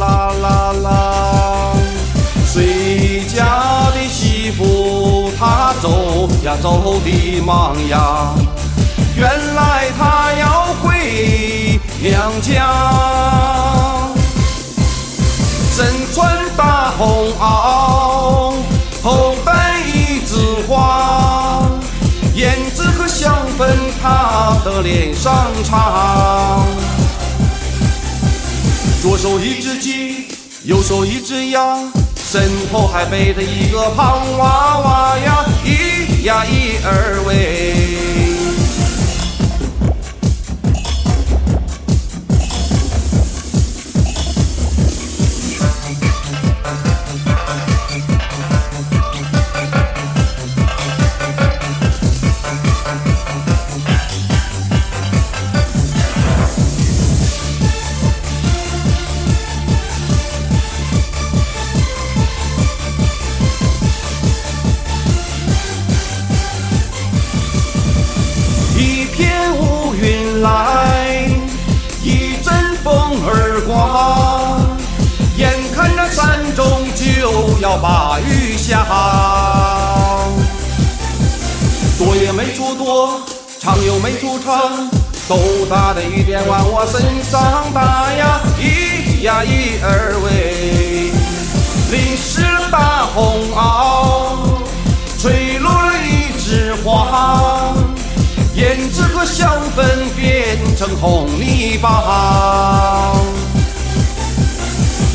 [0.00, 1.72] 啦啦啦
[2.46, 8.34] 谁家的媳妇她走呀走的忙呀
[9.14, 14.08] 原来她要回娘家
[15.70, 18.54] 身穿大红袄
[19.02, 21.60] 头戴一枝花
[22.34, 26.29] 胭脂和香粉她的脸上擦
[29.20, 30.28] 左手一只鸡，
[30.64, 31.76] 右手一只鸭，
[32.16, 32.40] 身
[32.72, 38.09] 后还背着一个胖娃娃呀，咿呀咿儿喂。
[77.78, 78.86] 把雨下。
[81.98, 83.20] 躲也没处躲，
[83.60, 84.88] 唱又没处唱，
[85.28, 85.38] 豆
[85.68, 91.12] 大的雨点往我身上打呀，一呀一二喂，
[91.90, 94.48] 淋湿了大红袄，
[95.20, 97.74] 吹落了一枝花。
[98.56, 103.12] 胭脂和香粉变成红泥巴，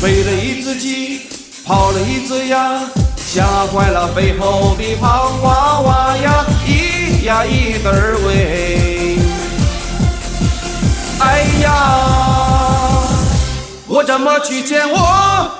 [0.00, 1.22] 飞了一只鸡，
[1.66, 2.80] 跑了一只鸭，
[3.16, 9.18] 吓坏了背后的胖娃娃呀，咿呀咿得儿喂，
[11.18, 11.68] 哎呀，
[13.88, 15.50] 我怎么去见我？